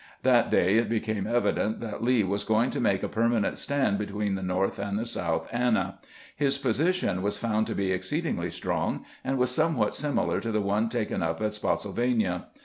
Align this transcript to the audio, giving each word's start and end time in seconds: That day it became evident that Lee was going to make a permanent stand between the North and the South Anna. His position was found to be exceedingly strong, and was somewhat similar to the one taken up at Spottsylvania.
That 0.23 0.49
day 0.49 0.77
it 0.77 0.89
became 0.89 1.27
evident 1.27 1.79
that 1.81 2.03
Lee 2.03 2.23
was 2.23 2.43
going 2.43 2.71
to 2.71 2.79
make 2.81 3.03
a 3.03 3.07
permanent 3.07 3.59
stand 3.59 3.99
between 3.99 4.33
the 4.33 4.41
North 4.41 4.79
and 4.79 4.97
the 4.97 5.05
South 5.05 5.47
Anna. 5.51 5.99
His 6.35 6.57
position 6.57 7.21
was 7.21 7.37
found 7.37 7.67
to 7.67 7.75
be 7.75 7.91
exceedingly 7.91 8.49
strong, 8.49 9.05
and 9.23 9.37
was 9.37 9.51
somewhat 9.51 9.93
similar 9.93 10.39
to 10.39 10.51
the 10.51 10.59
one 10.59 10.89
taken 10.89 11.21
up 11.21 11.39
at 11.39 11.53
Spottsylvania. 11.53 12.47